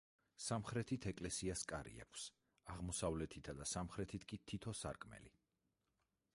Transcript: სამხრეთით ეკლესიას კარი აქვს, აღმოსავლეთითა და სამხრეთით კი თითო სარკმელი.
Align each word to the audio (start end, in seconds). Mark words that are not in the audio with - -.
სამხრეთით 0.43 1.05
ეკლესიას 1.11 1.63
კარი 1.73 1.93
აქვს, 2.05 2.23
აღმოსავლეთითა 2.75 3.57
და 3.61 3.67
სამხრეთით 3.75 4.29
კი 4.33 4.43
თითო 4.53 4.77
სარკმელი. 4.83 5.35